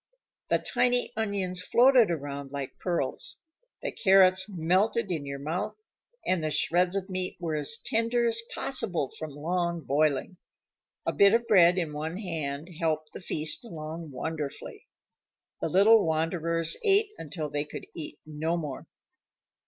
The 0.49 0.57
tiny 0.57 1.13
onions 1.15 1.61
floated 1.61 2.09
around 2.09 2.51
like 2.51 2.79
pearls; 2.79 3.43
the 3.83 3.91
carrots 3.91 4.49
melted 4.49 5.11
in 5.11 5.27
your 5.27 5.37
mouth; 5.37 5.75
and 6.25 6.43
the 6.43 6.49
shreds 6.49 6.95
of 6.95 7.07
meat 7.07 7.37
were 7.39 7.53
as 7.55 7.77
tender 7.85 8.27
as 8.27 8.41
possible 8.55 9.11
from 9.19 9.29
long 9.29 9.81
boiling. 9.81 10.37
A 11.05 11.13
bit 11.13 11.35
of 11.35 11.45
bread 11.45 11.77
in 11.77 11.93
one 11.93 12.17
hand 12.17 12.67
helped 12.79 13.13
the 13.13 13.19
feast 13.19 13.63
along 13.63 14.09
wonderfully. 14.09 14.87
The 15.61 15.69
little 15.69 16.03
wanderers 16.03 16.77
ate 16.83 17.11
until 17.19 17.51
they 17.51 17.63
could 17.63 17.85
eat 17.93 18.17
no 18.25 18.57
more. 18.57 18.87